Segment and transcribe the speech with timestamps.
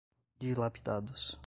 [0.41, 1.37] dilapidados